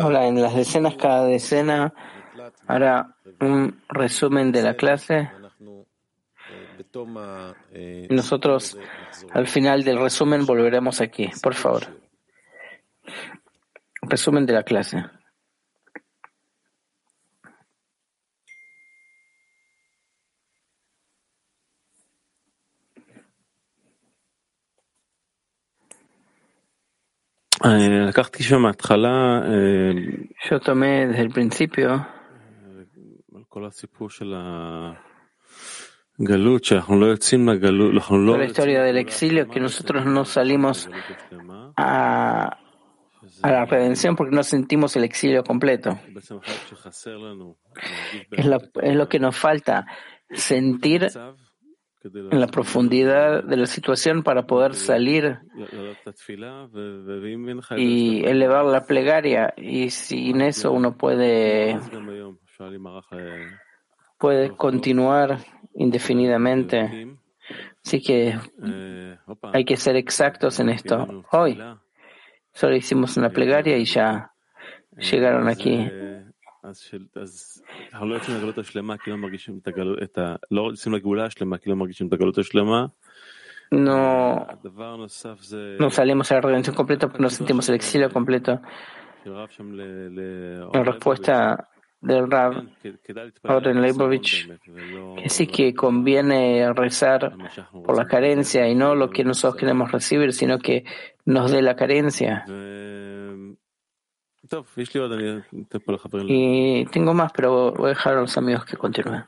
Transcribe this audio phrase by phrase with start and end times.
[0.00, 1.92] Ahora, en las decenas, cada decena
[2.66, 5.30] hará un resumen de la clase.
[7.74, 8.78] Y nosotros,
[9.32, 11.30] al final del resumen, volveremos aquí.
[11.42, 11.88] Por favor.
[14.00, 15.04] Resumen de la clase.
[30.48, 32.06] Yo tomé desde el principio.
[38.38, 40.88] la historia del exilio que nosotros no salimos
[41.76, 42.58] a,
[43.42, 45.98] a la redención porque no sentimos el exilio completo.
[48.30, 49.86] Es lo, es lo que nos falta,
[50.30, 51.08] sentir
[52.02, 55.38] en la profundidad de la situación para poder salir
[57.76, 59.52] y elevar la plegaria.
[59.56, 61.78] Y sin eso uno puede,
[64.18, 65.38] puede continuar
[65.74, 67.16] indefinidamente.
[67.84, 68.38] Así que
[69.52, 71.24] hay que ser exactos en esto.
[71.32, 71.60] Hoy
[72.52, 74.32] solo hicimos una plegaria y ya
[74.96, 75.90] llegaron aquí.
[83.70, 84.46] No,
[85.78, 88.60] no salimos a la redención completa porque no sentimos el exilio completo.
[90.72, 91.68] En respuesta
[92.00, 92.64] del Rav
[93.44, 94.48] Oren Leibovich,
[95.16, 97.36] que sí que conviene rezar
[97.70, 100.84] por la carencia y no lo que nosotros queremos recibir, sino que
[101.26, 102.44] nos dé la carencia.
[106.28, 109.24] Y tengo más, pero voy a dejar a los amigos que continúen.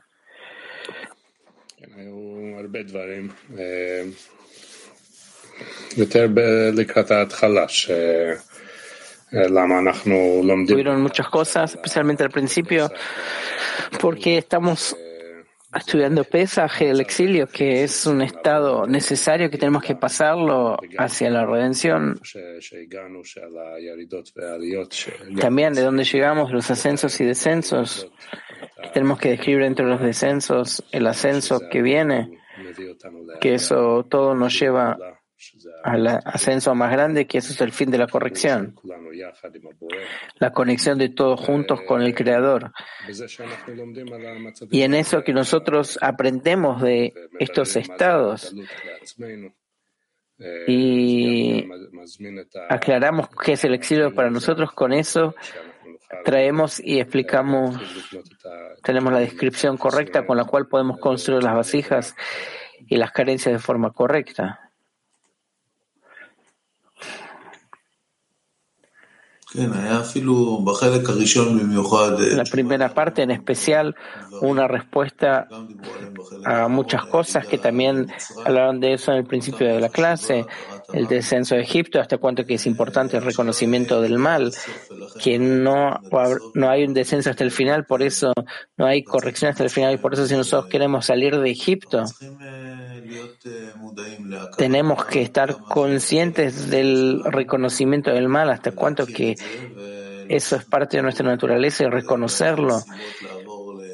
[10.67, 12.91] Tuvieron muchas cosas, especialmente al principio,
[14.01, 14.97] porque estamos
[15.75, 21.47] estudiando Pesaj, el exilio, que es un estado necesario que tenemos que pasarlo hacia la
[21.47, 22.21] redención.
[25.41, 28.11] También de dónde llegamos, los ascensos y descensos,
[28.93, 32.39] tenemos que describir entre los descensos el ascenso que viene,
[33.41, 34.99] que eso todo nos lleva
[35.83, 38.77] al ascenso más grande, que eso es el fin de la corrección,
[40.39, 42.73] la conexión de todos juntos con el Creador.
[44.71, 48.55] Y en eso que nosotros aprendemos de estos estados
[50.67, 51.69] y
[52.69, 55.35] aclaramos qué es el exilio para nosotros, con eso
[56.25, 57.77] traemos y explicamos,
[58.83, 62.15] tenemos la descripción correcta con la cual podemos construir las vasijas
[62.87, 64.72] y las carencias de forma correcta.
[72.35, 73.95] La primera parte, en especial,
[74.41, 75.49] una respuesta
[76.45, 78.07] a muchas cosas que también
[78.45, 80.47] hablaron de eso en el principio de la clase,
[80.93, 84.53] el descenso de Egipto, hasta cuánto que es importante el reconocimiento del mal,
[85.23, 86.01] que no,
[86.55, 88.33] no hay un descenso hasta el final, por eso
[88.77, 92.05] no hay corrección hasta el final, y por eso si nosotros queremos salir de Egipto,
[94.57, 99.35] tenemos que estar conscientes del reconocimiento del mal, hasta cuánto que
[100.29, 102.81] eso es parte de nuestra naturaleza y reconocerlo.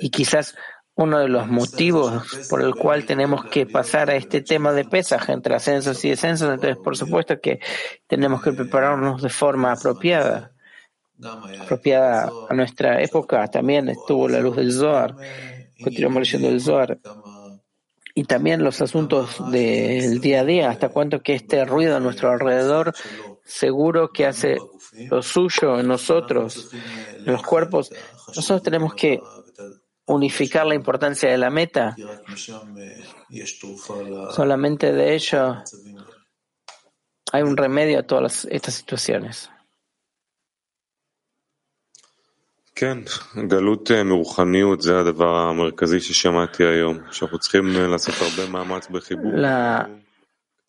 [0.01, 0.55] Y quizás
[0.95, 5.33] uno de los motivos por el cual tenemos que pasar a este tema de pesaje
[5.33, 7.61] entre ascensos y descensos, entonces por supuesto que
[8.09, 10.53] tenemos que prepararnos de forma apropiada,
[11.61, 13.47] apropiada a nuestra época.
[13.47, 15.15] También estuvo la luz del Zohar,
[15.83, 16.99] continuamos leyendo el Zohar
[18.19, 22.33] y también los asuntos del día a día, hasta cuánto que este ruido a nuestro
[22.33, 22.93] alrededor
[23.45, 24.56] seguro que hace
[25.09, 26.71] lo suyo en nosotros,
[27.17, 27.93] en los cuerpos.
[28.34, 29.21] Nosotros tenemos que
[30.06, 31.95] unificar la importancia de la meta.
[34.33, 35.62] Solamente de ello
[37.31, 39.49] hay un remedio a todas estas situaciones.
[42.79, 42.99] כן,
[43.49, 49.33] גלות מרוחניות זה הדבר המרכזי ששמעתי היום, שאנחנו צריכים לעשות הרבה מאמץ בחיבור.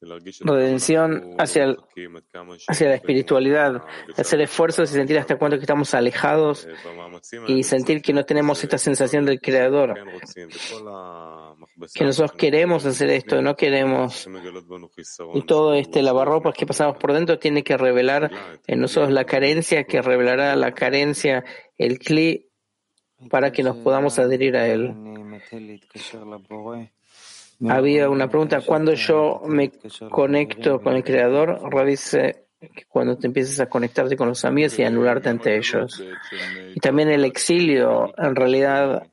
[0.01, 1.75] Redención hacia,
[2.68, 3.84] hacia la espiritualidad,
[4.16, 6.68] hacer esfuerzos y sentir hasta cuánto que estamos alejados
[7.48, 9.96] y sentir que no tenemos esta sensación del Creador,
[11.94, 14.28] que nosotros queremos hacer esto, no queremos.
[15.34, 18.31] Y todo este lavarropas que pasamos por dentro tiene que revelar
[18.68, 21.44] en nosotros la carencia, que revelará la carencia,
[21.78, 22.50] el cli,
[23.30, 24.94] para que nos podamos adherir a él.
[27.68, 29.72] Había una pregunta, ¿cuándo yo me
[30.10, 31.60] conecto con el Creador?
[31.70, 36.02] Ra dice que cuando te empiezas a conectarte con los amigos y anularte ante ellos.
[36.74, 39.12] Y también el exilio, en realidad,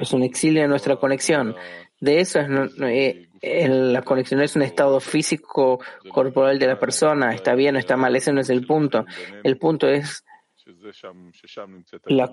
[0.00, 1.54] es un exilio de nuestra conexión.
[2.00, 5.80] De eso es, eh, la conexión es un estado físico
[6.10, 7.34] corporal de la persona.
[7.34, 9.06] Está bien o está mal, ese no es el punto.
[9.42, 10.24] El punto es
[12.06, 12.30] la,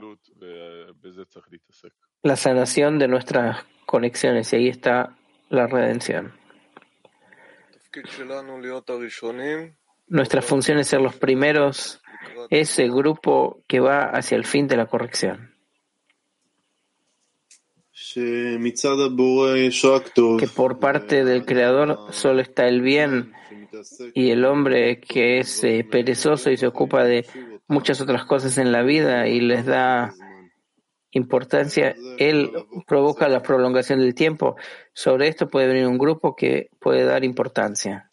[2.23, 5.15] la sanación de nuestras conexiones y ahí está
[5.49, 6.33] la redención.
[10.07, 12.01] Nuestra función es ser los primeros,
[12.49, 15.53] ese grupo que va hacia el fin de la corrección.
[20.37, 23.33] Que por parte del Creador solo está el bien
[24.13, 27.25] y el hombre que es eh, perezoso y se ocupa de
[27.67, 30.13] muchas otras cosas en la vida y les da
[31.11, 32.51] importancia, él
[32.85, 34.55] provoca la prolongación del tiempo.
[34.93, 38.09] Sobre esto puede venir un grupo que puede dar importancia.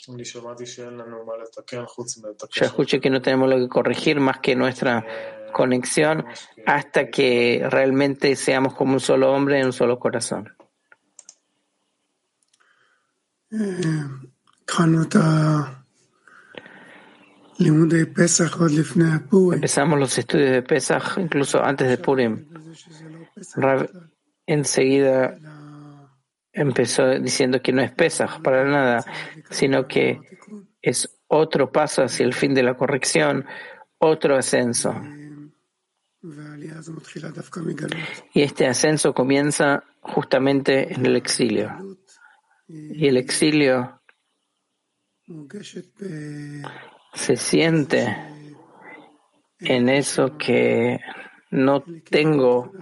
[2.60, 5.04] Ya escuché que no tenemos lo que corregir más que nuestra
[5.52, 6.26] conexión
[6.66, 10.54] hasta que realmente seamos como un solo hombre en un solo corazón.
[19.54, 22.46] Empezamos los estudios de Pesach incluso antes de Purim.
[23.56, 23.88] Rav
[24.46, 25.38] enseguida
[26.52, 29.04] empezó diciendo que no es Pesach para nada,
[29.50, 30.20] sino que
[30.80, 33.44] es otro paso hacia el fin de la corrección,
[33.98, 34.94] otro ascenso.
[38.32, 41.70] Y este ascenso comienza justamente en el exilio.
[42.66, 44.00] Y el exilio
[47.14, 48.16] se siente
[49.60, 51.00] en eso que
[51.50, 52.72] no tengo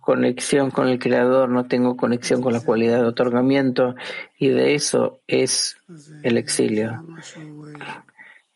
[0.00, 3.94] conexión con el Creador, no tengo conexión con la cualidad de otorgamiento
[4.36, 5.76] y de eso es
[6.22, 7.04] el exilio.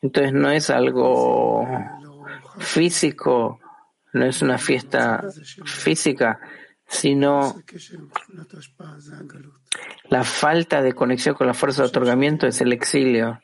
[0.02, 1.66] Entonces no es algo
[2.58, 3.60] físico,
[4.12, 5.24] no es una fiesta
[5.64, 6.40] física,
[6.86, 7.54] sino
[10.10, 13.40] la falta de conexión con la fuerza de otorgamiento es el exilio.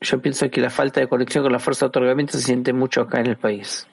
[0.00, 3.00] Yo pienso que la falta de conexión con la fuerza de otorgamiento se siente mucho
[3.02, 3.86] acá en el país.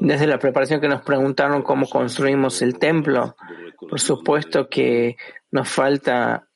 [0.00, 3.36] Desde la preparación que nos preguntaron cómo construimos el templo,
[3.88, 5.16] por supuesto que
[5.50, 6.48] nos falta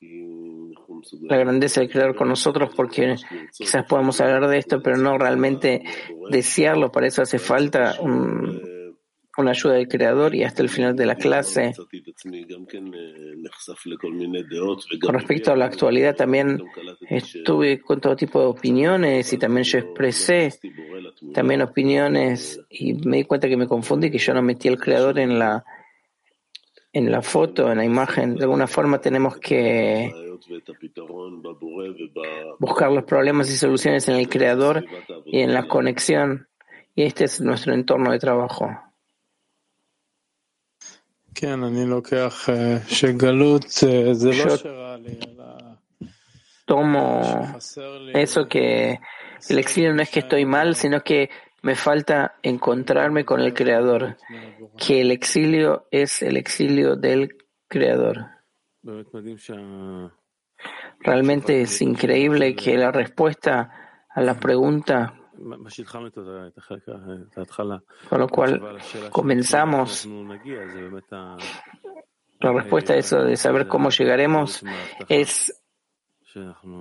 [1.22, 3.16] la grandeza del Creador con nosotros porque
[3.56, 5.82] quizás podamos hablar de esto, pero no realmente
[6.30, 6.90] desearlo.
[6.90, 7.96] Para eso hace falta
[9.38, 11.74] una ayuda del Creador y hasta el final de la clase.
[15.00, 16.62] Con respecto a la actualidad, también
[17.08, 20.52] estuve con todo tipo de opiniones y también yo expresé
[21.34, 25.18] también opiniones y me di cuenta que me confundí, que yo no metí al Creador
[25.18, 25.64] en la
[26.96, 28.36] en la foto, en la imagen.
[28.36, 30.10] De alguna forma tenemos que
[32.58, 34.82] buscar los problemas y soluciones en el creador
[35.26, 36.48] y en la conexión.
[36.94, 38.70] Y este es nuestro entorno de trabajo.
[44.32, 44.56] Yo
[46.64, 47.58] tomo
[48.14, 49.00] eso que
[49.50, 51.28] el exilio no es que estoy mal, sino que
[51.66, 54.16] me falta encontrarme con el Creador,
[54.78, 58.24] que el exilio es el exilio del Creador.
[61.00, 65.14] Realmente es increíble que la respuesta a la pregunta
[68.08, 68.78] con lo cual
[69.10, 70.08] comenzamos
[72.38, 74.62] la respuesta a eso de saber cómo llegaremos
[75.08, 75.52] es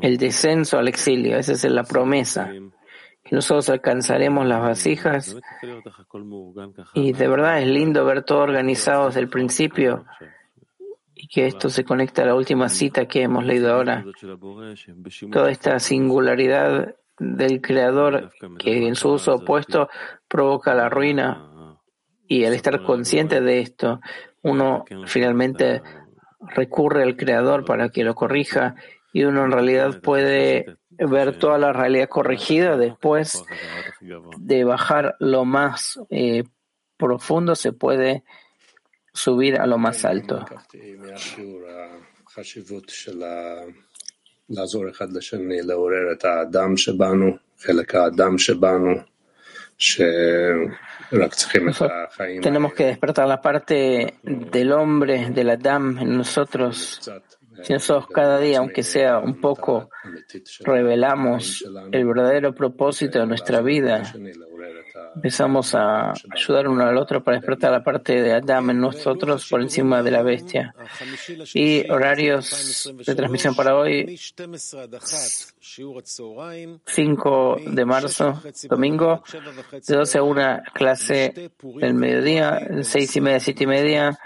[0.02, 2.52] el descenso al exilio, esa es la promesa
[3.32, 5.38] nosotros alcanzaremos las vasijas
[6.94, 10.06] y de verdad es lindo ver todo organizado desde el principio
[11.16, 14.06] y que esto se conecta a la última cita que hemos leído ahora.
[15.32, 19.90] Toda esta singularidad del Creador que en su uso opuesto
[20.28, 21.80] provoca la ruina
[22.28, 24.02] y al estar consciente de esto,
[24.42, 25.82] uno finalmente
[26.40, 28.76] recurre al Creador para que lo corrija
[29.16, 33.46] y uno en realidad puede ver toda la realidad corregida después
[34.02, 36.44] de bajar lo más eh,
[36.98, 38.26] profundo se puede
[39.14, 40.46] subir a lo más alto.
[52.42, 57.00] tenemos que despertar la parte del hombre, del Adam en nosotros.
[57.64, 59.90] Si nosotros cada día, aunque sea un poco,
[60.62, 64.04] revelamos el verdadero propósito de nuestra vida,
[65.16, 69.62] empezamos a ayudar uno al otro para despertar la parte de Adam en nosotros por
[69.62, 70.76] encima de la bestia.
[71.54, 74.20] Y horarios de transmisión para hoy,
[76.86, 79.24] 5 de marzo, domingo,
[79.72, 84.20] de 12 a 1 clase del mediodía, 6 y media, 7 y media,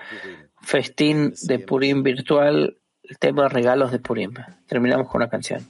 [0.62, 2.77] festín de Purim virtual,
[3.09, 4.33] el tema de regalos de Purim.
[4.67, 5.65] Terminamos con una canción.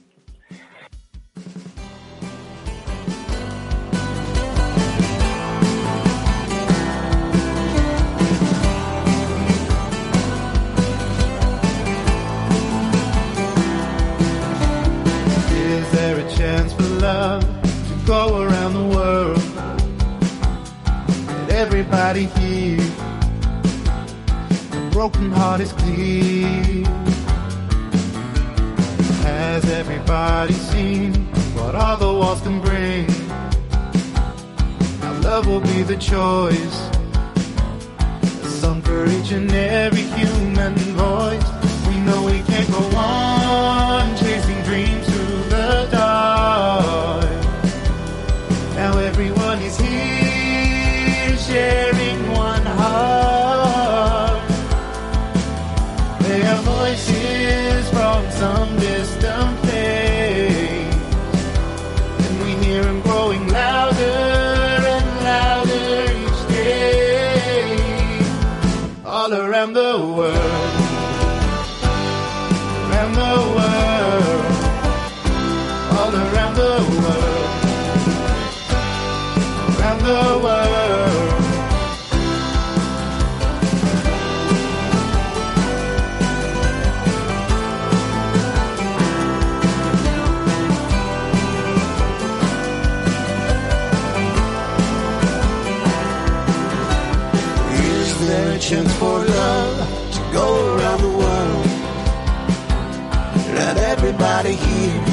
[18.06, 19.38] go around the world.
[21.48, 22.80] Everybody hear.
[24.72, 26.99] A broken heart is clear.
[29.50, 31.12] Has everybody seen
[31.56, 33.04] what all the walls can bring?
[35.00, 36.78] Now love will be the choice.
[38.44, 41.48] A song for each and every human voice.
[41.88, 43.49] We know we can't go on
[69.60, 70.36] around the world.
[72.86, 74.44] Around the world.
[75.98, 77.50] All around the world.
[79.78, 80.80] Around the world.
[98.60, 99.39] Chance for love
[100.32, 101.66] go around the world?
[103.58, 105.04] Let everybody hear.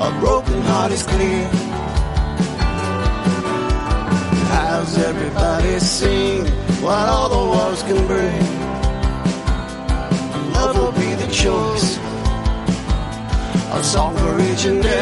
[0.00, 1.48] A broken heart is clear.
[4.54, 6.46] Has everybody seen
[6.82, 8.40] what all the wars can bring?
[10.52, 11.98] Love will be the choice.
[13.72, 14.93] A song for each and every